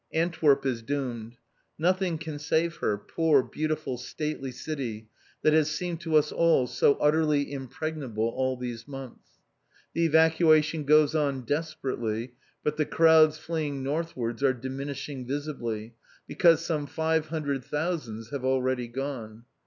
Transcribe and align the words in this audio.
Antwerp 0.15 0.65
is 0.65 0.81
doomed. 0.81 1.37
Nothing 1.77 2.17
can 2.17 2.39
save 2.39 2.77
her, 2.77 2.97
poor, 2.97 3.43
beautiful, 3.43 3.99
stately 3.99 4.51
city 4.51 5.07
that 5.43 5.53
has 5.53 5.69
seemed 5.69 6.01
to 6.01 6.15
us 6.15 6.31
all 6.31 6.65
so 6.65 6.95
utterly 6.95 7.51
impregnable 7.53 8.27
all 8.29 8.57
these 8.57 8.87
months. 8.87 9.37
The 9.93 10.03
evacuation 10.07 10.85
goes 10.85 11.13
on 11.13 11.41
desperately, 11.41 12.33
but 12.63 12.77
the 12.77 12.85
crowds 12.87 13.37
fleeing 13.37 13.83
northwards 13.83 14.41
are 14.41 14.53
diminishing 14.53 15.27
visibly, 15.27 15.93
because 16.25 16.65
some 16.65 16.87
five 16.87 17.27
hundred 17.27 17.63
thousands 17.63 18.31
have 18.31 18.43
already 18.43 18.87
gone. 18.87 19.43